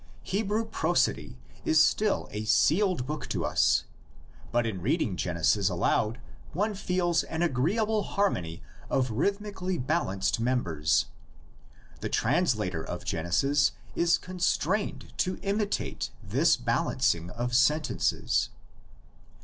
Hebrew 0.23 0.65
prosody 0.65 1.37
is 1.63 1.79
still 1.79 2.27
a 2.31 2.43
sealed 2.45 3.05
book 3.05 3.29
to 3.29 3.45
us, 3.45 3.83
but 4.51 4.65
in 4.65 4.81
reading 4.81 5.15
Genesis 5.15 5.69
aloud 5.69 6.19
one 6.53 6.73
feels 6.73 7.21
an 7.21 7.43
agreeable 7.43 8.01
harmony 8.01 8.63
of 8.89 9.11
rhythmically 9.11 9.77
balanced 9.77 10.39
mem 10.39 10.63
bers. 10.63 11.05
The 11.99 12.09
translator 12.09 12.83
of 12.83 13.05
Genesis 13.05 13.73
is 13.95 14.17
constrained 14.17 15.15
to 15.19 15.37
imitate 15.43 16.09
this 16.23 16.57
balancing 16.57 17.29
of 17.29 17.53
sentences. 17.53 18.49